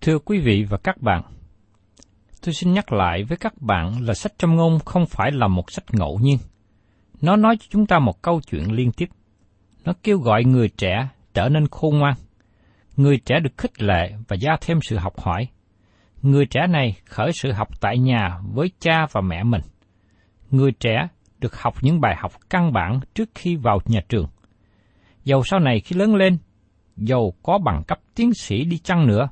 [0.00, 1.22] Thưa quý vị và các bạn,
[2.44, 5.70] tôi xin nhắc lại với các bạn là sách trong ngôn không phải là một
[5.70, 6.38] sách ngẫu nhiên.
[7.20, 9.08] Nó nói cho chúng ta một câu chuyện liên tiếp.
[9.84, 12.14] Nó kêu gọi người trẻ trở nên khôn ngoan.
[12.96, 15.48] Người trẻ được khích lệ và gia thêm sự học hỏi.
[16.22, 19.62] Người trẻ này khởi sự học tại nhà với cha và mẹ mình.
[20.50, 24.26] Người trẻ được học những bài học căn bản trước khi vào nhà trường.
[25.24, 26.38] Dầu sau này khi lớn lên,
[26.96, 29.28] dầu có bằng cấp tiến sĩ đi chăng nữa,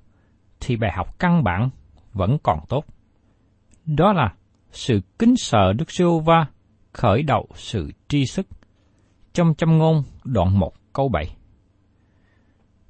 [0.61, 1.71] thì bài học căn bản
[2.13, 2.85] vẫn còn tốt.
[3.87, 4.35] Đó là
[4.71, 6.47] sự kính sợ Đức Sưu va
[6.93, 8.47] khởi đầu sự tri thức.
[9.33, 11.37] Trong châm ngôn đoạn 1 câu 7.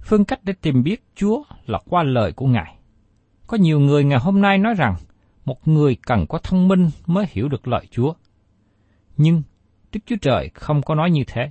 [0.01, 2.79] Phương cách để tìm biết Chúa là qua lời của Ngài.
[3.47, 4.95] Có nhiều người ngày hôm nay nói rằng
[5.45, 8.13] một người cần có thông minh mới hiểu được lời Chúa.
[9.17, 9.43] Nhưng
[9.93, 11.51] Đức Chúa Trời không có nói như thế.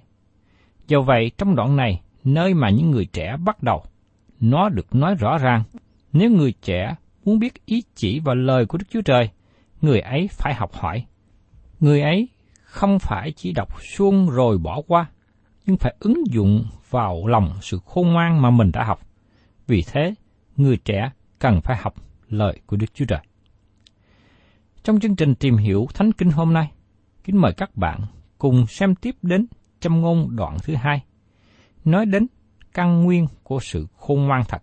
[0.88, 3.84] Do vậy, trong đoạn này, nơi mà những người trẻ bắt đầu,
[4.40, 5.64] nó được nói rõ ràng,
[6.16, 6.96] nếu người trẻ
[7.26, 9.30] muốn biết ý chỉ và lời của Đức Chúa Trời,
[9.82, 11.06] người ấy phải học hỏi.
[11.80, 12.28] Người ấy
[12.64, 15.10] không phải chỉ đọc suông rồi bỏ qua,
[15.66, 19.00] nhưng phải ứng dụng vào lòng sự khôn ngoan mà mình đã học.
[19.68, 20.14] Vì thế,
[20.58, 21.96] người trẻ cần phải học
[22.30, 23.22] lời của Đức Chúa Trời.
[24.84, 26.72] Trong chương trình tìm hiểu Thánh Kinh hôm nay,
[27.24, 28.02] kính mời các bạn
[28.38, 29.46] cùng xem tiếp đến
[29.80, 31.04] châm ngôn đoạn thứ hai,
[31.86, 32.28] nói đến
[32.74, 34.62] căn nguyên của sự khôn ngoan thật.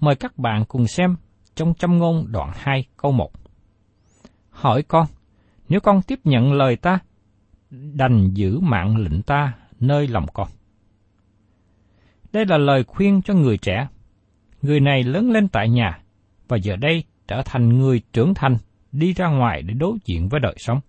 [0.00, 1.16] Mời các bạn cùng xem
[1.54, 3.30] trong châm ngôn đoạn 2 câu 1.
[4.50, 5.06] Hỏi con,
[5.68, 6.98] nếu con tiếp nhận lời ta,
[7.70, 10.48] đành giữ mạng lệnh ta nơi lòng con.
[12.32, 13.88] Đây là lời khuyên cho người trẻ.
[14.62, 16.00] Người này lớn lên tại nhà,
[16.48, 18.56] và giờ đây trở thành người trưởng thành,
[18.92, 20.80] đi ra ngoài để đối diện với đời sống.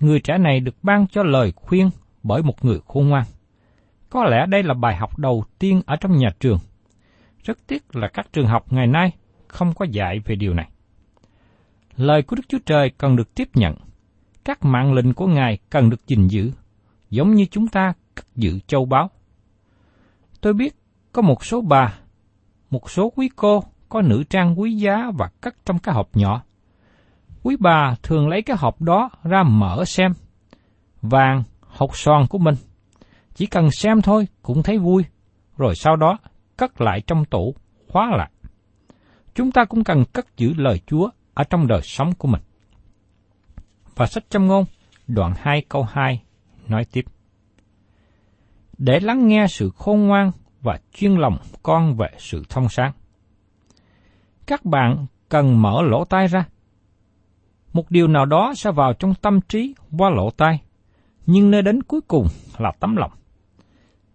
[0.00, 1.90] Người trẻ này được ban cho lời khuyên
[2.22, 3.24] bởi một người khôn ngoan.
[4.10, 6.58] Có lẽ đây là bài học đầu tiên ở trong nhà trường.
[7.44, 9.12] Rất tiếc là các trường học ngày nay
[9.48, 10.70] không có dạy về điều này.
[11.96, 13.74] Lời của Đức Chúa Trời cần được tiếp nhận.
[14.44, 16.52] Các mạng lệnh của Ngài cần được gìn giữ,
[17.10, 19.10] giống như chúng ta cất giữ châu báu.
[20.40, 20.74] Tôi biết
[21.12, 21.94] có một số bà,
[22.70, 26.42] một số quý cô có nữ trang quý giá và cất trong cái hộp nhỏ.
[27.42, 30.12] Quý bà thường lấy cái hộp đó ra mở xem.
[31.02, 32.54] Vàng, hộp son của mình.
[33.34, 35.04] Chỉ cần xem thôi cũng thấy vui,
[35.56, 36.18] rồi sau đó
[36.60, 37.54] cất lại trong tủ,
[37.88, 38.30] khóa lại.
[39.34, 42.40] Chúng ta cũng cần cất giữ lời Chúa ở trong đời sống của mình.
[43.96, 44.64] Và sách châm ngôn,
[45.06, 46.22] đoạn 2 câu 2,
[46.68, 47.04] nói tiếp.
[48.78, 50.30] Để lắng nghe sự khôn ngoan
[50.60, 52.92] và chuyên lòng con về sự thông sáng.
[54.46, 56.44] Các bạn cần mở lỗ tai ra.
[57.72, 60.60] Một điều nào đó sẽ vào trong tâm trí qua lỗ tai,
[61.26, 62.26] nhưng nơi đến cuối cùng
[62.58, 63.10] là tấm lòng.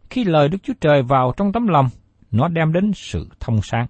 [0.10, 1.90] Khi lời Đức Chúa Trời vào trong tấm lòng,
[2.36, 3.88] nó đem đến sự thông sáng.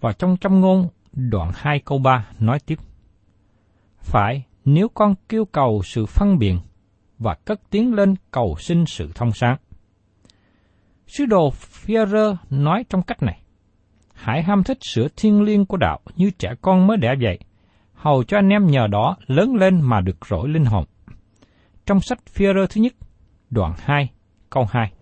[0.00, 2.78] Và trong trăm ngôn, đoạn 2 câu 3 nói tiếp.
[3.98, 6.60] Phải, nếu con kêu cầu sự phân biện
[7.18, 9.56] và cất tiếng lên cầu xin sự thông sáng.
[11.06, 13.42] Sứ đồ Führer nói trong cách này,
[14.14, 17.38] hãy ham thích sữa thiên liêng của đạo như trẻ con mới đẻ dậy,
[17.94, 20.84] hầu cho anh em nhờ đó lớn lên mà được rỗi linh hồn.
[21.86, 22.94] Trong sách Führer thứ nhất,
[23.50, 24.10] đoạn 2,
[24.50, 24.92] câu 2.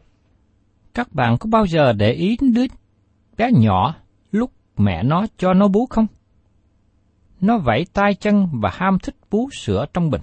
[0.94, 2.64] Các bạn có bao giờ để ý đứa
[3.36, 3.94] bé nhỏ
[4.32, 6.06] lúc mẹ nó cho nó bú không?
[7.40, 10.22] Nó vẫy tay chân và ham thích bú sữa trong bình.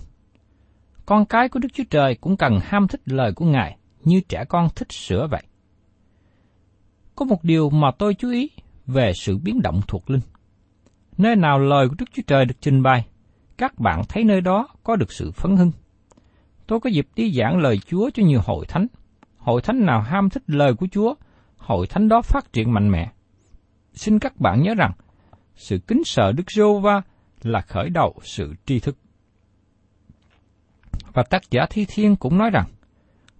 [1.05, 4.45] Con cái của Đức Chúa Trời cũng cần ham thích lời của Ngài như trẻ
[4.49, 5.43] con thích sữa vậy.
[7.15, 8.49] Có một điều mà tôi chú ý
[8.87, 10.21] về sự biến động thuộc linh.
[11.17, 13.05] Nơi nào lời của Đức Chúa Trời được trình bày,
[13.57, 15.71] các bạn thấy nơi đó có được sự phấn hưng.
[16.67, 18.87] Tôi có dịp đi giảng lời Chúa cho nhiều hội thánh.
[19.49, 21.13] Hội thánh nào ham thích lời của Chúa,
[21.57, 23.11] hội thánh đó phát triển mạnh mẽ.
[23.93, 24.91] Xin các bạn nhớ rằng,
[25.55, 27.01] sự kính sợ Đức giê va
[27.43, 28.97] là khởi đầu sự tri thức.
[31.13, 32.65] Và tác giả Thi Thiên cũng nói rằng,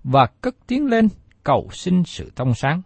[0.03, 1.07] và cất tiếng lên
[1.43, 2.81] cầu xin sự thông sáng.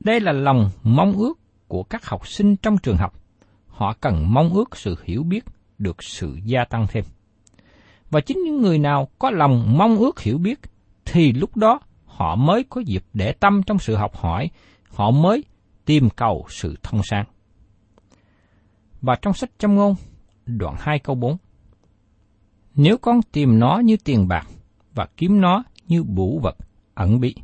[0.00, 1.38] Đây là lòng mong ước
[1.68, 3.20] của các học sinh trong trường học.
[3.66, 5.44] Họ cần mong ước sự hiểu biết
[5.78, 7.04] được sự gia tăng thêm.
[8.10, 10.60] Và chính những người nào có lòng mong ước hiểu biết,
[11.04, 11.80] thì lúc đó
[12.16, 14.50] họ mới có dịp để tâm trong sự học hỏi,
[14.90, 15.44] họ mới
[15.84, 17.24] tìm cầu sự thông sáng.
[19.02, 19.94] Và trong sách châm ngôn,
[20.46, 21.36] đoạn 2 câu 4.
[22.74, 24.46] Nếu con tìm nó như tiền bạc
[24.94, 26.56] và kiếm nó như bủ vật
[26.94, 27.34] ẩn bí.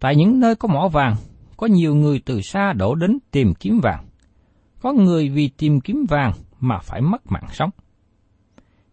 [0.00, 1.16] Tại những nơi có mỏ vàng,
[1.56, 4.06] có nhiều người từ xa đổ đến tìm kiếm vàng.
[4.80, 7.70] Có người vì tìm kiếm vàng mà phải mất mạng sống.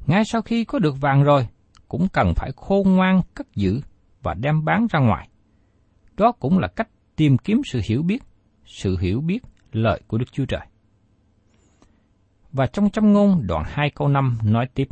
[0.08, 1.48] Ngay sau khi có được vàng rồi,
[1.88, 3.82] cũng cần phải khôn ngoan cất giữ
[4.24, 5.30] và đem bán ra ngoài.
[6.18, 8.24] Đó cũng là cách tìm kiếm sự hiểu biết,
[8.66, 10.68] sự hiểu biết lời của Đức Chúa Trời.
[12.52, 14.88] Và trong trăm ngôn đoạn 2 câu 5 nói tiếp.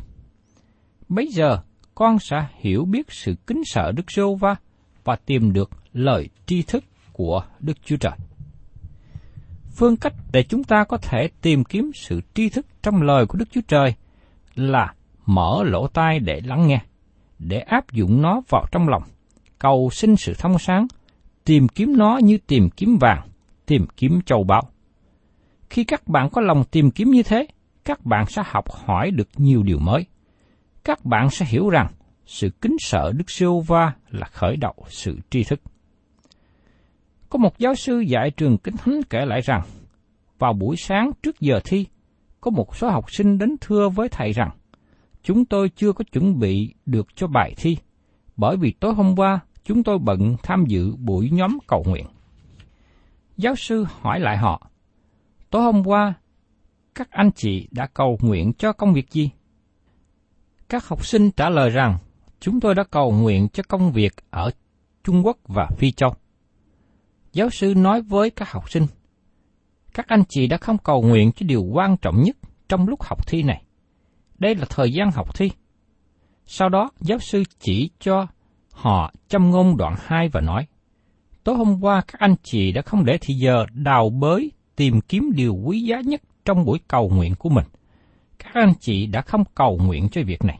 [1.09, 1.57] Bây giờ
[1.95, 4.55] con sẽ hiểu biết sự kính sợ Đức Sô va
[5.03, 6.83] và tìm được lời tri thức
[7.13, 8.17] của Đức Chúa Trời.
[9.75, 13.37] Phương cách để chúng ta có thể tìm kiếm sự tri thức trong lời của
[13.37, 13.93] Đức Chúa Trời
[14.55, 14.93] là
[15.25, 16.81] mở lỗ tai để lắng nghe,
[17.39, 19.03] để áp dụng nó vào trong lòng,
[19.61, 20.87] cầu xin sự thông sáng,
[21.45, 23.27] tìm kiếm nó như tìm kiếm vàng,
[23.65, 24.61] tìm kiếm châu báu.
[25.69, 27.47] Khi các bạn có lòng tìm kiếm như thế,
[27.85, 30.05] các bạn sẽ học hỏi được nhiều điều mới.
[30.83, 31.87] Các bạn sẽ hiểu rằng
[32.25, 35.61] sự kính sợ Đức Siêu Va là khởi đầu sự tri thức.
[37.29, 39.61] Có một giáo sư dạy trường Kinh Thánh kể lại rằng,
[40.39, 41.85] vào buổi sáng trước giờ thi,
[42.41, 44.49] có một số học sinh đến thưa với thầy rằng,
[45.23, 47.77] chúng tôi chưa có chuẩn bị được cho bài thi,
[48.37, 52.05] bởi vì tối hôm qua chúng tôi bận tham dự buổi nhóm cầu nguyện.
[53.37, 54.69] Giáo sư hỏi lại họ,
[55.49, 56.13] tối hôm qua
[56.95, 59.29] các anh chị đã cầu nguyện cho công việc gì?
[60.69, 61.97] Các học sinh trả lời rằng,
[62.39, 64.51] chúng tôi đã cầu nguyện cho công việc ở
[65.03, 66.13] Trung Quốc và Phi Châu.
[67.33, 68.87] Giáo sư nói với các học sinh,
[69.93, 72.37] các anh chị đã không cầu nguyện cho điều quan trọng nhất
[72.69, 73.63] trong lúc học thi này.
[74.39, 75.51] Đây là thời gian học thi.
[76.45, 78.27] Sau đó, giáo sư chỉ cho
[78.71, 80.67] họ châm ngôn đoạn 2 và nói,
[81.43, 85.31] Tối hôm qua các anh chị đã không để thì giờ đào bới tìm kiếm
[85.35, 87.65] điều quý giá nhất trong buổi cầu nguyện của mình.
[88.39, 90.59] Các anh chị đã không cầu nguyện cho việc này.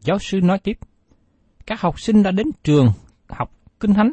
[0.00, 0.78] Giáo sư nói tiếp,
[1.66, 2.92] các học sinh đã đến trường
[3.28, 3.50] học
[3.80, 4.12] kinh thánh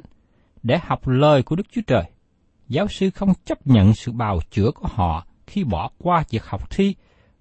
[0.63, 2.03] để học lời của Đức Chúa Trời.
[2.67, 6.69] Giáo sư không chấp nhận sự bào chữa của họ khi bỏ qua việc học
[6.69, 6.95] thi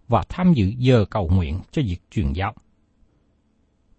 [0.09, 2.55] và tham dự giờ cầu nguyện cho việc truyền giáo.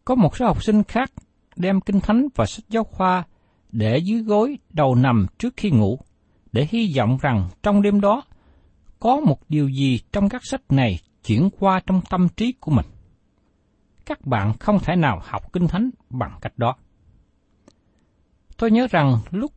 [0.05, 1.11] Có một số học sinh khác
[1.55, 3.23] đem kinh thánh và sách giáo khoa
[3.71, 5.99] để dưới gối đầu nằm trước khi ngủ,
[6.51, 8.23] để hy vọng rằng trong đêm đó
[8.99, 12.85] có một điều gì trong các sách này chuyển qua trong tâm trí của mình.
[14.05, 16.75] Các bạn không thể nào học kinh thánh bằng cách đó.
[18.57, 19.51] Tôi nhớ rằng lúc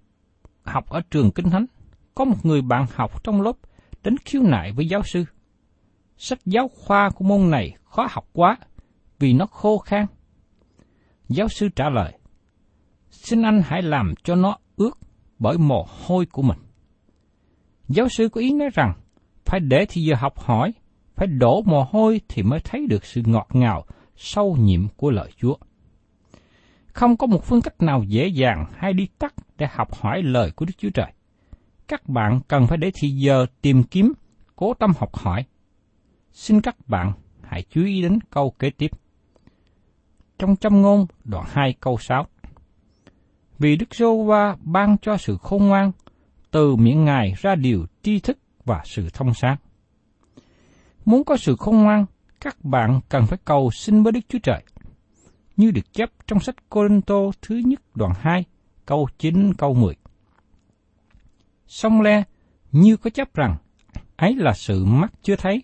[0.64, 1.66] học ở trường kinh thánh,
[2.14, 3.52] có một người bạn học trong lớp
[4.04, 5.24] đến khiếu nại với giáo sư.
[6.16, 8.56] Sách giáo khoa của môn này khó học quá
[9.18, 10.06] vì nó khô khan.
[11.28, 12.18] Giáo sư trả lời,
[13.11, 14.99] xin anh hãy làm cho nó ướt
[15.38, 16.58] bởi mồ hôi của mình.
[17.88, 18.92] Giáo sư có ý nói rằng,
[19.44, 20.73] phải để thì giờ học hỏi,
[21.14, 23.85] phải đổ mồ hôi thì mới thấy được sự ngọt ngào,
[24.16, 25.56] sâu nhiệm của lời Chúa.
[26.92, 30.50] Không có một phương cách nào dễ dàng hay đi tắt để học hỏi lời
[30.50, 31.12] của Đức Chúa Trời.
[31.88, 34.12] các bạn cần phải để thì giờ tìm kiếm,
[34.56, 35.44] cố tâm học hỏi.
[36.32, 38.90] Xin các bạn hãy chú ý đến câu kế tiếp.
[40.38, 42.26] Trong châm ngôn đoạn 2 câu 6.
[43.59, 45.92] Vì Đức Giô Va ban cho sự khôn ngoan,
[46.50, 49.57] từ miệng Ngài ra điều tri thức và sự thông sáng.
[51.04, 52.07] Muốn có sự khôn ngoan,
[52.40, 54.62] các bạn cần phải cầu xin với Đức Chúa Trời.
[55.57, 58.45] Như được chép trong sách Cô-rin-tô thứ nhất đoạn 2,
[58.87, 59.95] câu 9 câu 10.
[61.66, 62.23] Song le,
[62.73, 63.57] như có chấp rằng,
[64.16, 65.62] ấy là sự mắt chưa thấy,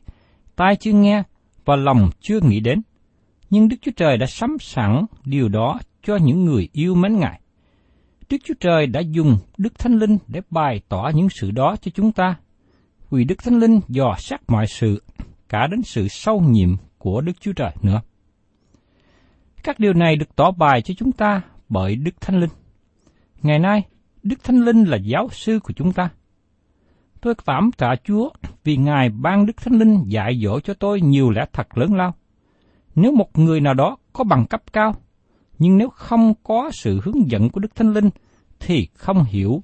[0.56, 1.22] tai chưa nghe
[1.64, 2.82] và lòng chưa nghĩ đến.
[3.54, 7.40] Nhưng Đức Chúa Trời đã sắm sẵn điều đó cho những người yêu mến Ngài.
[8.30, 11.90] Đức Chúa Trời đã dùng Đức Thánh Linh để bày tỏ những sự đó cho
[11.94, 12.36] chúng ta,
[13.10, 15.02] vì Đức Thánh Linh dò xét mọi sự,
[15.48, 18.00] cả đến sự sâu nhiệm của Đức Chúa Trời nữa.
[19.62, 22.50] Các điều này được tỏ bài cho chúng ta bởi Đức Thánh Linh.
[23.42, 23.82] Ngày nay,
[24.22, 26.08] Đức Thánh Linh là giáo sư của chúng ta.
[27.20, 28.30] Tôi cảm tạ Chúa
[28.64, 32.14] vì Ngài ban Đức Thánh Linh dạy dỗ cho tôi nhiều lẽ thật lớn lao.
[32.94, 34.94] Nếu một người nào đó có bằng cấp cao,
[35.58, 38.10] nhưng nếu không có sự hướng dẫn của Đức Thánh Linh,
[38.60, 39.62] thì không hiểu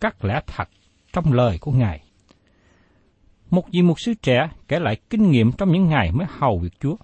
[0.00, 0.68] các lẽ thật
[1.12, 2.02] trong lời của Ngài.
[3.50, 6.80] Một vị mục sư trẻ kể lại kinh nghiệm trong những ngày mới hầu việc
[6.80, 6.96] Chúa.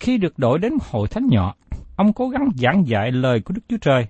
[0.00, 1.54] Khi được đổi đến hội thánh nhỏ,
[1.96, 4.06] ông cố gắng giảng dạy lời của Đức Chúa Trời,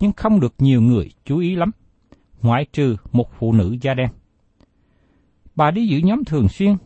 [0.00, 1.70] nhưng không được nhiều người chú ý lắm,
[2.42, 4.08] ngoại trừ một phụ nữ da đen.
[5.54, 6.76] Bà đi giữ nhóm thường xuyên,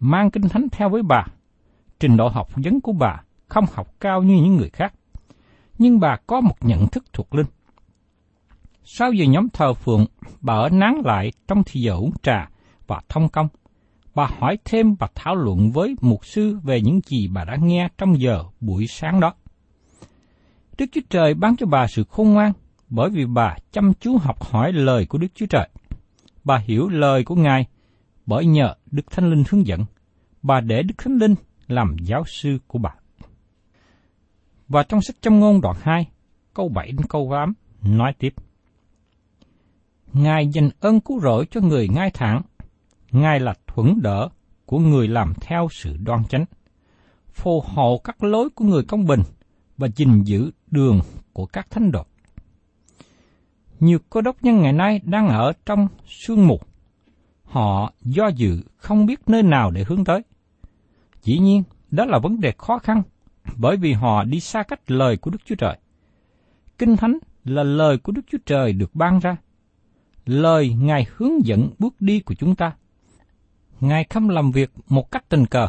[0.00, 1.26] mang kinh thánh theo với bà.
[2.02, 4.94] Trình độ học vấn của bà không học cao như những người khác,
[5.78, 7.46] nhưng bà có một nhận thức thuộc linh.
[8.84, 10.06] Sau giờ nhóm thờ phượng,
[10.40, 12.48] bà ở nán lại trong thì giờ uống trà
[12.86, 13.48] và thông công.
[14.14, 17.88] Bà hỏi thêm và thảo luận với mục sư về những gì bà đã nghe
[17.98, 19.34] trong giờ buổi sáng đó.
[20.78, 22.52] Đức Chúa Trời ban cho bà sự khôn ngoan,
[22.88, 25.68] bởi vì bà chăm chú học hỏi lời của Đức Chúa Trời.
[26.44, 27.66] Bà hiểu lời của Ngài
[28.26, 29.84] bởi nhờ Đức Thánh Linh hướng dẫn.
[30.42, 31.34] Bà để Đức Thánh Linh
[31.72, 32.94] làm giáo sư của bà.
[34.68, 36.06] Và trong sách châm ngôn đoạn 2,
[36.54, 37.52] câu 7 đến câu 8
[37.82, 38.34] nói tiếp.
[40.12, 42.42] Ngài dành ơn cứu rỗi cho người ngai thẳng.
[43.12, 44.28] Ngài là thuẫn đỡ
[44.66, 46.44] của người làm theo sự đoan chánh.
[47.32, 49.22] Phù hộ các lối của người công bình
[49.76, 51.00] và gìn giữ đường
[51.32, 52.04] của các thánh đồ.
[53.80, 56.60] Nhiều cơ đốc nhân ngày nay đang ở trong sương mù.
[57.44, 60.22] Họ do dự không biết nơi nào để hướng tới.
[61.22, 63.02] Dĩ nhiên, đó là vấn đề khó khăn,
[63.56, 65.78] bởi vì họ đi xa cách lời của Đức Chúa Trời.
[66.78, 69.36] Kinh Thánh là lời của Đức Chúa Trời được ban ra.
[70.26, 72.72] Lời Ngài hướng dẫn bước đi của chúng ta.
[73.80, 75.68] Ngài không làm việc một cách tình cờ.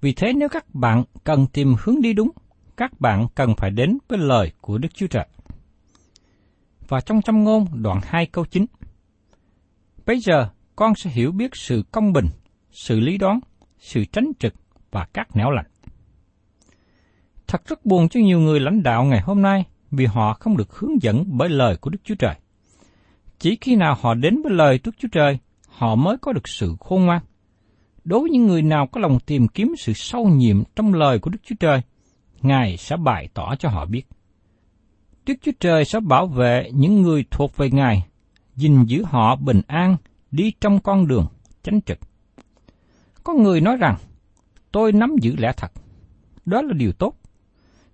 [0.00, 2.30] Vì thế nếu các bạn cần tìm hướng đi đúng,
[2.76, 5.26] các bạn cần phải đến với lời của Đức Chúa Trời.
[6.88, 8.66] Và trong châm ngôn đoạn 2 câu 9.
[10.06, 12.26] Bây giờ con sẽ hiểu biết sự công bình,
[12.70, 13.40] sự lý đoán,
[13.80, 14.54] sự tránh trực
[14.90, 15.66] và các nẻo lạnh.
[17.46, 20.72] Thật rất buồn cho nhiều người lãnh đạo ngày hôm nay vì họ không được
[20.72, 22.34] hướng dẫn bởi lời của Đức Chúa Trời.
[23.38, 26.76] Chỉ khi nào họ đến với lời Đức Chúa Trời, họ mới có được sự
[26.80, 27.22] khôn ngoan.
[28.04, 31.30] Đối với những người nào có lòng tìm kiếm sự sâu nhiệm trong lời của
[31.30, 31.80] Đức Chúa Trời,
[32.42, 34.02] Ngài sẽ bày tỏ cho họ biết.
[35.26, 38.06] Đức Chúa Trời sẽ bảo vệ những người thuộc về Ngài,
[38.56, 39.96] gìn giữ họ bình an,
[40.30, 41.26] đi trong con đường
[41.62, 41.98] chánh trực.
[43.30, 43.96] Có người nói rằng,
[44.72, 45.72] tôi nắm giữ lẽ thật.
[46.44, 47.14] Đó là điều tốt.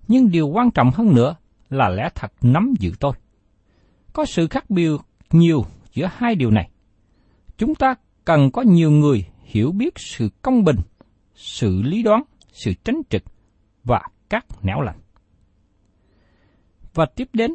[0.08, 1.36] Nhưng điều quan trọng hơn nữa
[1.68, 3.12] là lẽ thật nắm giữ tôi.
[4.12, 4.96] Có sự khác biệt
[5.30, 6.70] nhiều giữa hai điều này.
[7.58, 10.76] Chúng ta cần có nhiều người hiểu biết sự công bình,
[11.34, 13.22] sự lý đoán, sự tránh trực
[13.84, 14.98] và các nẻo lạnh.
[16.94, 17.54] Và tiếp đến,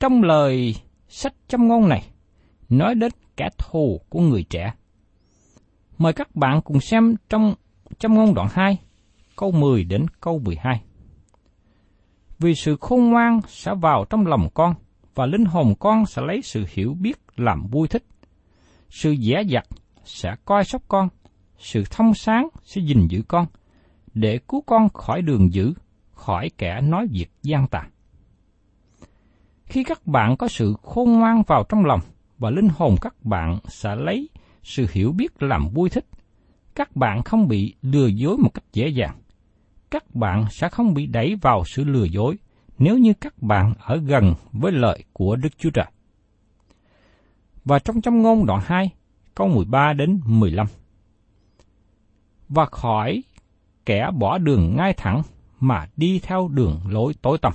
[0.00, 0.74] trong lời
[1.08, 2.10] sách châm ngôn này,
[2.68, 4.72] nói đến kẻ thù của người trẻ.
[5.98, 7.54] Mời các bạn cùng xem trong
[7.98, 8.78] trong ngôn đoạn 2,
[9.36, 10.80] câu 10 đến câu 12.
[12.38, 14.74] Vì sự khôn ngoan sẽ vào trong lòng con,
[15.14, 18.04] và linh hồn con sẽ lấy sự hiểu biết làm vui thích.
[18.88, 19.64] Sự dễ dặt
[20.04, 21.08] sẽ coi sóc con,
[21.58, 23.46] sự thông sáng sẽ gìn giữ con,
[24.14, 25.72] để cứu con khỏi đường dữ,
[26.12, 27.88] khỏi kẻ nói việc gian tà.
[29.64, 32.00] Khi các bạn có sự khôn ngoan vào trong lòng
[32.38, 34.28] và linh hồn các bạn sẽ lấy
[34.62, 36.06] sự hiểu biết làm vui thích,
[36.74, 39.16] các bạn không bị lừa dối một cách dễ dàng.
[39.90, 42.38] Các bạn sẽ không bị đẩy vào sự lừa dối
[42.78, 45.86] nếu như các bạn ở gần với lợi của Đức Chúa Trời.
[47.64, 48.90] Và trong trong ngôn đoạn 2,
[49.34, 50.66] câu 13 đến 15.
[52.48, 53.22] Và khỏi
[53.86, 55.22] kẻ bỏ đường ngay thẳng
[55.60, 57.52] mà đi theo đường lối tối tăm.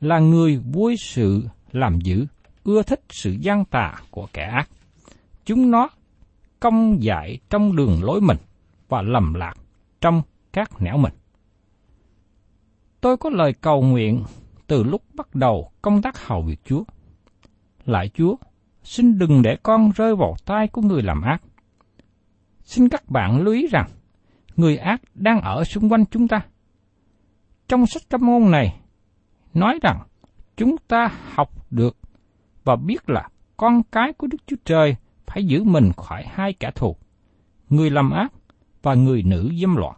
[0.00, 2.26] Là người vui sự làm dữ,
[2.64, 4.68] ưa thích sự gian tà của kẻ ác.
[5.48, 5.88] Chúng nó
[6.60, 8.36] công dại trong đường lối mình
[8.88, 9.54] và lầm lạc
[10.00, 11.12] trong các nẻo mình.
[13.00, 14.24] Tôi có lời cầu nguyện
[14.66, 16.84] từ lúc bắt đầu công tác hầu việc Chúa.
[17.86, 18.36] Lại Chúa,
[18.82, 21.42] xin đừng để con rơi vào tay của người làm ác.
[22.62, 23.88] Xin các bạn lưu ý rằng,
[24.56, 26.40] người ác đang ở xung quanh chúng ta.
[27.68, 28.80] Trong sách câm ngôn này,
[29.54, 29.98] nói rằng
[30.56, 31.96] chúng ta học được
[32.64, 34.96] và biết là con cái của Đức Chúa Trời
[35.28, 36.96] phải giữ mình khỏi hai kẻ thù,
[37.68, 38.32] người làm ác
[38.82, 39.96] và người nữ dâm loạn.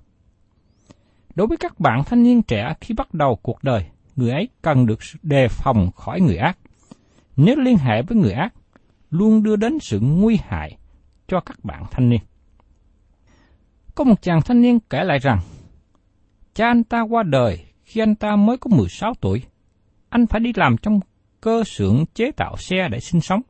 [1.34, 4.86] Đối với các bạn thanh niên trẻ khi bắt đầu cuộc đời, người ấy cần
[4.86, 6.58] được đề phòng khỏi người ác.
[7.36, 8.54] Nếu liên hệ với người ác,
[9.10, 10.78] luôn đưa đến sự nguy hại
[11.28, 12.20] cho các bạn thanh niên.
[13.94, 15.40] Có một chàng thanh niên kể lại rằng,
[16.54, 19.42] cha anh ta qua đời khi anh ta mới có 16 tuổi.
[20.08, 21.00] Anh phải đi làm trong
[21.40, 23.40] cơ xưởng chế tạo xe để sinh sống.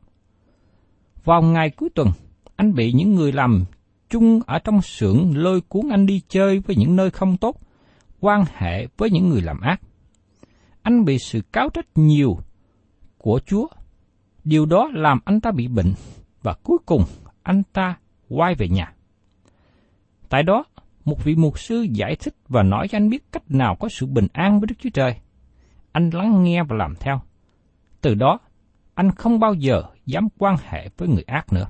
[1.23, 2.07] Vào ngày cuối tuần,
[2.55, 3.65] anh bị những người làm
[4.09, 7.55] chung ở trong xưởng lôi cuốn anh đi chơi với những nơi không tốt,
[8.19, 9.81] quan hệ với những người làm ác.
[10.81, 12.37] Anh bị sự cáo trách nhiều
[13.17, 13.67] của Chúa.
[14.43, 15.93] Điều đó làm anh ta bị bệnh
[16.41, 17.03] và cuối cùng
[17.43, 17.97] anh ta
[18.29, 18.93] quay về nhà.
[20.29, 20.63] Tại đó,
[21.05, 24.05] một vị mục sư giải thích và nói cho anh biết cách nào có sự
[24.05, 25.15] bình an với Đức Chúa Trời.
[25.91, 27.21] Anh lắng nghe và làm theo.
[28.01, 28.39] Từ đó,
[28.95, 31.67] anh không bao giờ dám quan hệ với người ác nữa.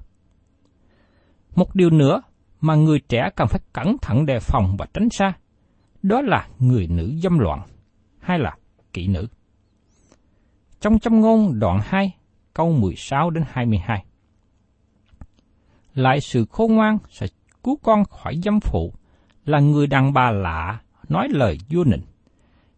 [1.56, 2.22] Một điều nữa
[2.62, 5.34] mà người trẻ cần phải cẩn thận đề phòng và tránh xa,
[6.04, 7.62] đó là người nữ dâm loạn
[8.20, 8.56] hay là
[8.94, 9.28] kỹ nữ.
[10.82, 12.16] Trong châm ngôn đoạn 2,
[12.54, 14.06] câu 16 đến 22.
[15.94, 17.28] Lại sự khôn ngoan sẽ
[17.64, 18.94] cứu con khỏi dâm phụ,
[19.46, 22.02] là người đàn bà lạ nói lời vua nịnh.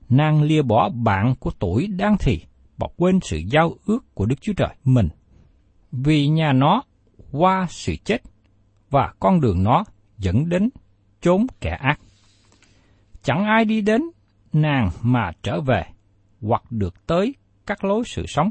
[0.10, 2.42] Nàng lìa bỏ bạn của tuổi đang thì
[2.78, 5.10] bỏ quên sự giao ước của Đức Chúa Trời mình.
[5.92, 6.84] Vì nhà nó
[7.32, 8.22] qua sự chết
[8.90, 9.84] và con đường nó
[10.18, 10.70] dẫn đến
[11.22, 12.00] chốn kẻ ác.
[13.24, 14.02] Chẳng ai đi đến
[14.54, 15.84] nàng mà trở về
[16.42, 18.50] hoặc được tới các lối sự sống.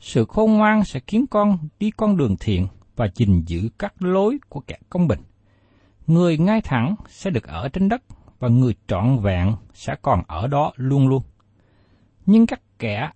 [0.00, 4.38] Sự khôn ngoan sẽ khiến con đi con đường thiện và gìn giữ các lối
[4.48, 5.20] của kẻ công bình.
[6.06, 8.02] Người ngay thẳng sẽ được ở trên đất
[8.38, 11.22] và người trọn vẹn sẽ còn ở đó luôn luôn.
[12.26, 13.10] Nhưng các kẻ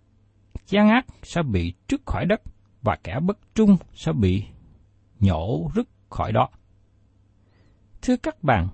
[0.67, 2.41] gian ác sẽ bị trước khỏi đất
[2.83, 4.45] và kẻ bất trung sẽ bị
[5.21, 6.49] nhổ rứt khỏi đó.
[8.03, 8.69] Thưa các bạn,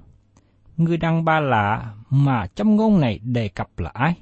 [0.77, 4.15] người đàn bà lạ mà trong ngôn này đề cập là ai?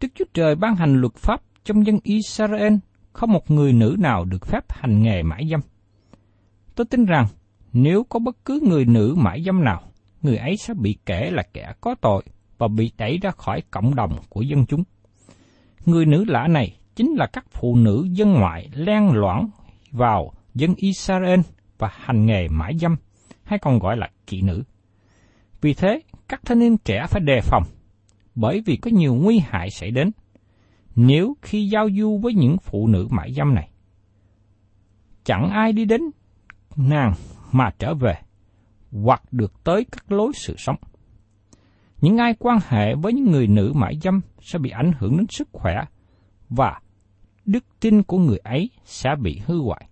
[0.00, 2.74] Đức Chúa Trời ban hành luật pháp trong dân Israel
[3.12, 5.60] không một người nữ nào được phép hành nghề mãi dâm.
[6.74, 7.26] Tôi tin rằng
[7.72, 9.82] nếu có bất cứ người nữ mãi dâm nào,
[10.22, 12.22] người ấy sẽ bị kể là kẻ có tội
[12.58, 14.84] và bị đẩy ra khỏi cộng đồng của dân chúng.
[15.86, 19.48] Người nữ lạ này chính là các phụ nữ dân ngoại len loãng
[19.90, 21.40] vào dân Israel
[21.78, 22.96] và hành nghề mãi dâm,
[23.42, 24.62] hay còn gọi là kỵ nữ.
[25.60, 27.62] Vì thế, các thanh niên trẻ phải đề phòng,
[28.34, 30.10] bởi vì có nhiều nguy hại xảy đến
[30.96, 33.68] nếu khi giao du với những phụ nữ mại dâm này.
[35.24, 36.00] Chẳng ai đi đến
[36.76, 37.12] nàng
[37.52, 38.14] mà trở về,
[38.92, 40.76] hoặc được tới các lối sự sống.
[42.04, 45.26] Những ai quan hệ với những người nữ mại dâm sẽ bị ảnh hưởng đến
[45.30, 45.84] sức khỏe
[46.48, 46.80] và
[47.44, 49.88] đức tin của người ấy sẽ bị hư hoại.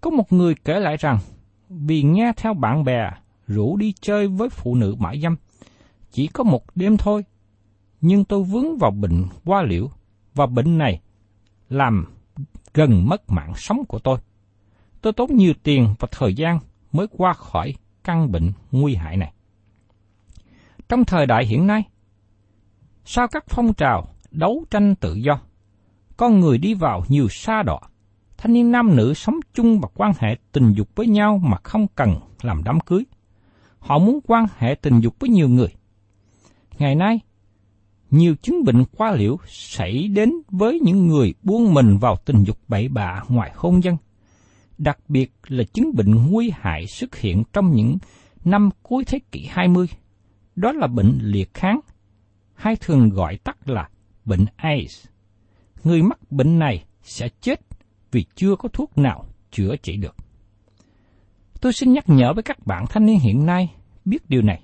[0.00, 1.18] Có một người kể lại rằng,
[1.68, 3.10] vì nghe theo bạn bè
[3.46, 5.36] rủ đi chơi với phụ nữ mại dâm,
[6.10, 7.24] chỉ có một đêm thôi,
[8.00, 9.90] nhưng tôi vướng vào bệnh hoa liễu
[10.34, 11.00] và bệnh này
[11.68, 12.06] làm
[12.74, 14.18] gần mất mạng sống của tôi.
[15.00, 16.58] Tôi tốn nhiều tiền và thời gian
[16.92, 17.74] mới qua khỏi
[18.04, 19.34] căn bệnh nguy hại này.
[20.88, 21.82] Trong thời đại hiện nay,
[23.04, 25.40] sau các phong trào đấu tranh tự do,
[26.16, 27.80] con người đi vào nhiều xa đọa,
[28.36, 31.86] thanh niên nam nữ sống chung và quan hệ tình dục với nhau mà không
[31.94, 33.04] cần làm đám cưới.
[33.78, 35.74] Họ muốn quan hệ tình dục với nhiều người.
[36.78, 37.20] Ngày nay,
[38.10, 42.58] nhiều chứng bệnh qua liễu xảy đến với những người buông mình vào tình dục
[42.68, 43.96] bậy bạ ngoài hôn nhân.
[44.78, 47.98] Đặc biệt là chứng bệnh nguy hại xuất hiện trong những
[48.44, 49.86] năm cuối thế kỷ 20.
[50.56, 51.80] Đó là bệnh liệt kháng,
[52.54, 53.88] hay thường gọi tắt là
[54.24, 55.06] bệnh AIDS.
[55.84, 57.60] Người mắc bệnh này sẽ chết
[58.10, 60.16] vì chưa có thuốc nào chữa trị được.
[61.60, 64.62] Tôi xin nhắc nhở với các bạn thanh niên hiện nay biết điều này.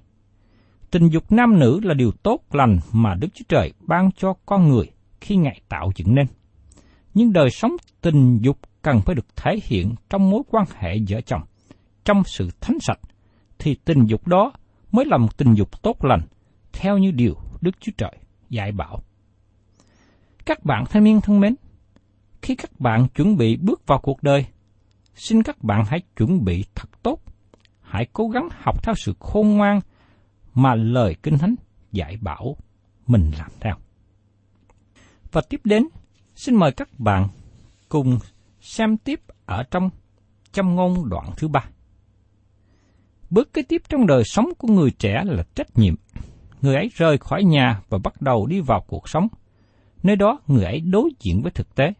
[0.90, 4.68] Tình dục nam nữ là điều tốt lành mà Đức Chúa Trời ban cho con
[4.68, 6.26] người khi Ngài tạo dựng nên.
[7.14, 11.20] Nhưng đời sống tình dục cần phải được thể hiện trong mối quan hệ vợ
[11.20, 11.42] chồng,
[12.04, 12.98] trong sự thánh sạch,
[13.58, 14.52] thì tình dục đó
[14.92, 16.22] mới là một tình dục tốt lành,
[16.72, 18.16] theo như điều Đức Chúa Trời
[18.50, 19.02] dạy bảo.
[20.46, 21.54] Các bạn thanh niên thân mến,
[22.42, 24.46] khi các bạn chuẩn bị bước vào cuộc đời,
[25.14, 27.20] xin các bạn hãy chuẩn bị thật tốt.
[27.80, 29.80] Hãy cố gắng học theo sự khôn ngoan
[30.54, 31.54] mà lời Kinh Thánh
[31.92, 32.56] dạy bảo
[33.06, 33.74] mình làm theo.
[35.32, 35.86] Và tiếp đến,
[36.34, 37.28] xin mời các bạn
[37.88, 38.18] cùng
[38.60, 39.90] xem tiếp ở trong
[40.52, 41.64] châm ngôn đoạn thứ ba.
[43.30, 45.94] Bước kế tiếp trong đời sống của người trẻ là trách nhiệm.
[46.62, 49.28] Người ấy rời khỏi nhà và bắt đầu đi vào cuộc sống.
[50.02, 51.92] Nơi đó người ấy đối diện với thực tế.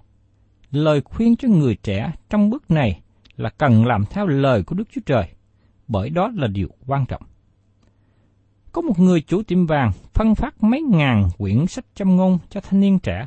[0.71, 3.01] Lời khuyên cho người trẻ trong bước này
[3.37, 5.29] là cần làm theo lời của Đức Chúa Trời,
[5.89, 7.23] bởi đó là điều quan trọng.
[8.73, 12.61] Có một người chủ tiệm vàng phân phát mấy ngàn quyển sách châm ngôn cho
[12.61, 13.27] thanh niên trẻ,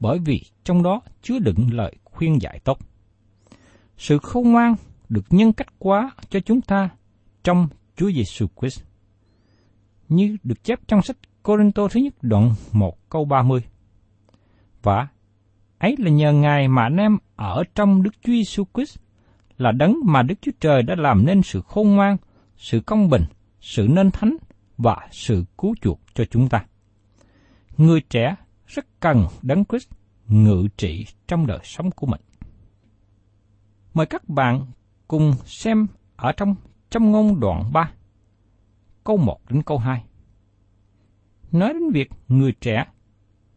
[0.00, 2.78] bởi vì trong đó chứa đựng lời khuyên dạy tốt.
[3.96, 4.74] Sự khôn ngoan
[5.08, 6.88] được nhân cách quá cho chúng ta
[7.48, 8.82] trong Chúa Giêsu Christ.
[10.08, 13.60] Như được chép trong sách Corinto thứ nhất đoạn 1 câu 30.
[14.82, 15.08] Và
[15.78, 18.98] ấy là nhờ Ngài mà anh em ở trong Đức Chúa Giêsu Christ
[19.58, 22.16] là đấng mà Đức Chúa Trời đã làm nên sự khôn ngoan,
[22.56, 23.24] sự công bình,
[23.60, 24.36] sự nên thánh
[24.78, 26.64] và sự cứu chuộc cho chúng ta.
[27.76, 29.88] Người trẻ rất cần đấng Christ
[30.28, 32.20] ngự trị trong đời sống của mình.
[33.94, 34.66] Mời các bạn
[35.08, 36.54] cùng xem ở trong
[36.90, 37.92] trong ngôn đoạn 3,
[39.04, 40.04] câu 1 đến câu 2.
[41.52, 42.86] Nói đến việc người trẻ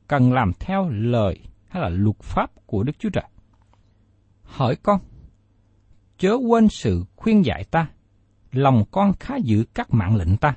[0.07, 3.23] cần làm theo lời hay là luật pháp của Đức Chúa Trời.
[4.43, 4.99] Hỏi con,
[6.17, 7.89] chớ quên sự khuyên dạy ta,
[8.51, 10.55] lòng con khá giữ các mạng lệnh ta,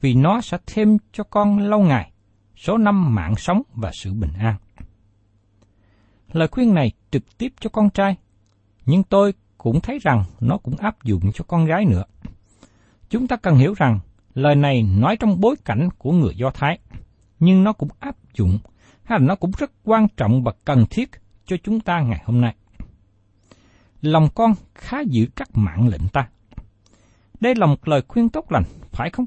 [0.00, 2.12] vì nó sẽ thêm cho con lâu ngày
[2.56, 4.56] số năm mạng sống và sự bình an.
[6.32, 8.16] Lời khuyên này trực tiếp cho con trai,
[8.86, 12.04] nhưng tôi cũng thấy rằng nó cũng áp dụng cho con gái nữa.
[13.10, 14.00] Chúng ta cần hiểu rằng
[14.34, 16.78] lời này nói trong bối cảnh của người Do Thái,
[17.40, 18.58] nhưng nó cũng áp dụng
[19.04, 21.10] hay là nó cũng rất quan trọng và cần thiết
[21.46, 22.54] cho chúng ta ngày hôm nay.
[24.02, 26.28] Lòng con khá giữ các mạng lệnh ta.
[27.40, 29.26] Đây là một lời khuyên tốt lành, phải không?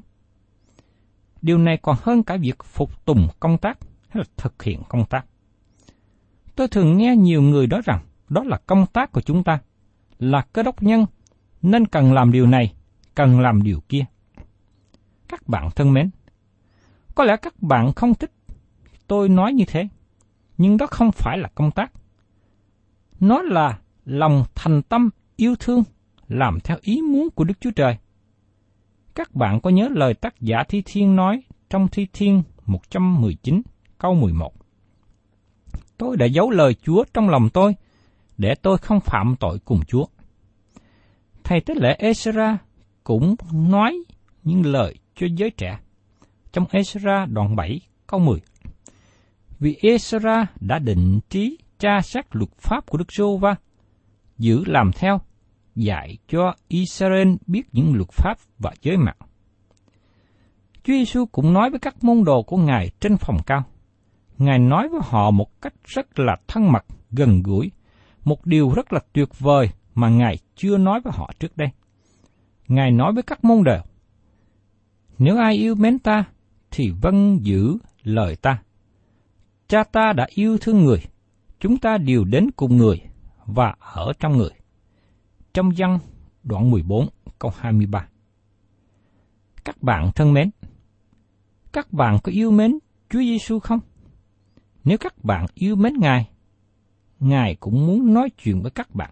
[1.42, 5.04] Điều này còn hơn cả việc phục tùng công tác hay là thực hiện công
[5.04, 5.26] tác.
[6.56, 9.58] Tôi thường nghe nhiều người nói rằng đó là công tác của chúng ta,
[10.18, 11.06] là cơ đốc nhân,
[11.62, 12.74] nên cần làm điều này,
[13.14, 14.04] cần làm điều kia.
[15.28, 16.10] Các bạn thân mến,
[17.14, 18.32] có lẽ các bạn không thích
[19.06, 19.88] tôi nói như thế,
[20.58, 21.92] nhưng đó không phải là công tác.
[23.20, 25.84] Nó là lòng thành tâm yêu thương,
[26.28, 27.96] làm theo ý muốn của Đức Chúa Trời.
[29.14, 33.62] Các bạn có nhớ lời tác giả Thi Thiên nói trong Thi Thiên 119
[33.98, 34.52] câu 11.
[35.98, 37.74] Tôi đã giấu lời Chúa trong lòng tôi,
[38.38, 40.04] để tôi không phạm tội cùng Chúa.
[41.44, 42.56] Thầy tế lễ Ezra
[43.04, 43.98] cũng nói
[44.44, 45.78] những lời cho giới trẻ.
[46.52, 48.40] Trong Ezra đoạn 7 câu 10.
[49.58, 53.56] Vì Ezra đã định trí tra sát luật pháp của Đức Giô Va,
[54.38, 55.20] giữ làm theo,
[55.74, 59.16] dạy cho Israel biết những luật pháp và giới mạng.
[60.84, 63.64] Chúa Giêsu cũng nói với các môn đồ của Ngài trên phòng cao.
[64.38, 67.70] Ngài nói với họ một cách rất là thân mật, gần gũi,
[68.24, 71.68] một điều rất là tuyệt vời mà Ngài chưa nói với họ trước đây.
[72.68, 73.78] Ngài nói với các môn đồ,
[75.18, 76.24] nếu ai yêu mến ta,
[76.70, 78.62] thì vâng giữ lời ta.
[79.68, 81.02] Cha ta đã yêu thương người,
[81.60, 83.00] chúng ta đều đến cùng người
[83.46, 84.50] và ở trong người.
[85.54, 85.98] Trong văn
[86.42, 88.08] đoạn 14 câu 23
[89.64, 90.50] Các bạn thân mến,
[91.72, 92.78] các bạn có yêu mến
[93.10, 93.80] Chúa Giêsu không?
[94.84, 96.28] Nếu các bạn yêu mến Ngài,
[97.20, 99.10] Ngài cũng muốn nói chuyện với các bạn.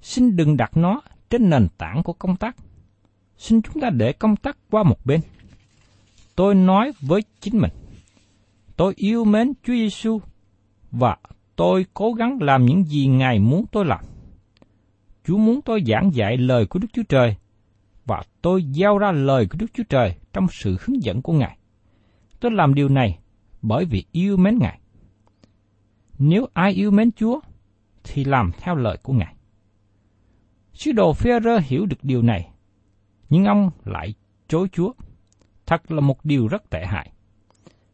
[0.00, 2.56] Xin đừng đặt nó trên nền tảng của công tác.
[3.36, 5.20] Xin chúng ta để công tác qua một bên.
[6.36, 7.70] Tôi nói với chính mình,
[8.76, 10.20] tôi yêu mến Chúa Giêsu
[10.90, 11.16] và
[11.56, 14.04] tôi cố gắng làm những gì Ngài muốn tôi làm.
[15.24, 17.36] Chúa muốn tôi giảng dạy lời của Đức Chúa Trời
[18.04, 21.58] và tôi giao ra lời của Đức Chúa Trời trong sự hướng dẫn của Ngài.
[22.40, 23.18] Tôi làm điều này
[23.62, 24.80] bởi vì yêu mến Ngài.
[26.18, 27.40] Nếu ai yêu mến Chúa,
[28.04, 29.34] thì làm theo lời của Ngài.
[30.72, 32.48] Sứ đồ Phêrô hiểu được điều này,
[33.30, 34.14] nhưng ông lại
[34.48, 34.92] chối Chúa.
[35.66, 37.10] Thật là một điều rất tệ hại.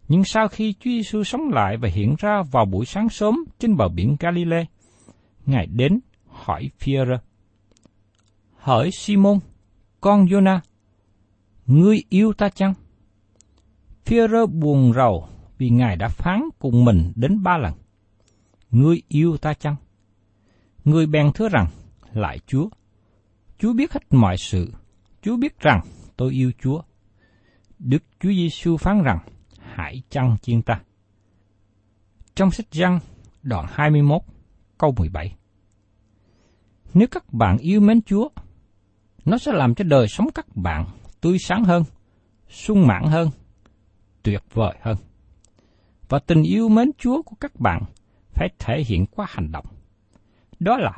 [0.08, 3.76] Nhưng sau khi Chúa Giêsu sống lại và hiện ra vào buổi sáng sớm trên
[3.76, 4.64] bờ biển Galilee,
[5.46, 7.16] Ngài đến hỏi Phêrô:
[8.56, 9.38] Hỏi Simon,
[10.00, 10.58] con Jonah,
[11.66, 12.74] ngươi yêu ta chăng?
[14.04, 17.72] Phêrô buồn rầu vì Ngài đã phán cùng mình đến ba lần.
[18.72, 19.76] Ngươi yêu ta chăng?
[20.84, 21.66] Ngươi bèn thưa rằng,
[22.12, 22.68] lại Chúa.
[23.58, 24.72] Chúa biết hết mọi sự.
[25.22, 25.80] Chúa biết rằng
[26.16, 26.82] tôi yêu Chúa.
[27.78, 29.18] Đức Chúa Giêsu phán rằng,
[29.58, 30.80] hãy chăng chiên ta.
[32.34, 32.98] trong sách Giăng
[33.42, 34.22] đoạn 21
[34.78, 35.36] câu 17.
[36.94, 38.28] Nếu các bạn yêu mến Chúa,
[39.24, 40.86] nó sẽ làm cho đời sống các bạn
[41.20, 41.82] tươi sáng hơn,
[42.48, 43.28] sung mãn hơn,
[44.22, 44.96] tuyệt vời hơn.
[46.08, 47.82] Và tình yêu mến Chúa của các bạn
[48.32, 49.66] phải thể hiện qua hành động.
[50.58, 50.92] Đó là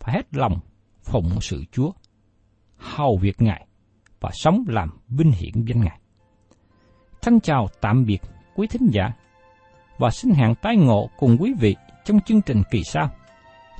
[0.00, 0.60] phải hết lòng
[1.02, 1.92] phụng sự Chúa,
[2.76, 3.66] hầu việc Ngài
[4.20, 6.00] và sống làm vinh hiển danh Ngài.
[7.22, 8.18] Thân chào tạm biệt
[8.54, 9.12] quý thính giả
[9.98, 13.10] và xin hẹn tái ngộ cùng quý vị trong chương trình kỳ sau.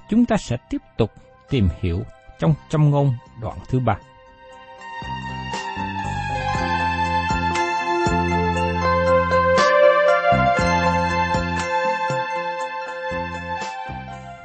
[0.09, 1.11] Chúng ta sẽ tiếp tục
[1.51, 2.03] tìm hiểu
[2.39, 3.99] trong trăm ngôn đoạn thứ ba.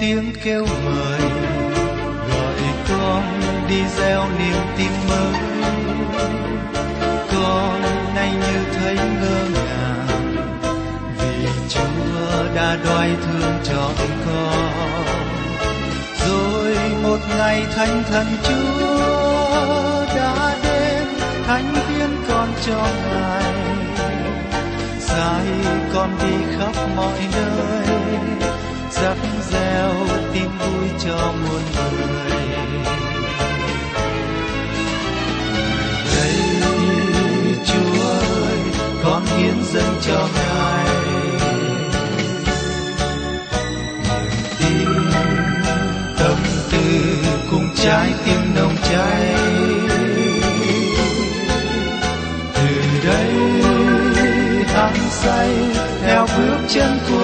[0.00, 1.20] Tiếng kêu mời,
[2.30, 3.22] gọi con
[3.68, 5.40] đi gieo niềm tin mới.
[7.32, 7.82] Con
[8.14, 10.36] nay như thấy ngơ ngàng,
[11.18, 13.94] vì chúa đã đoái thương chọn
[14.26, 15.04] con.
[16.28, 21.08] Rồi một ngày thánh thần chúa đã đến,
[21.46, 23.52] thánh hiến con cho ngài.
[24.98, 25.44] Sai
[25.94, 27.89] con đi khắp mọi nơi
[29.02, 29.16] rắc
[29.50, 29.92] gieo
[30.32, 32.30] tin vui cho muôn người.
[36.16, 36.34] Đây
[37.66, 38.58] chúa ơi,
[39.04, 40.86] con hiến dâng cho ngài.
[44.60, 45.52] Niềm tin
[46.18, 46.36] tâm
[46.72, 46.78] tư
[47.50, 49.34] cùng trái tim nồng cháy.
[52.54, 52.68] Từ
[53.06, 53.32] đây
[54.74, 55.50] hăng say
[56.02, 57.19] theo bước chân của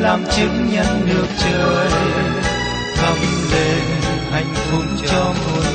[0.00, 1.90] làm chứng nhân được trời.
[2.96, 3.14] Thắp
[3.52, 3.82] lên
[4.30, 5.67] hạnh phúc cho muôn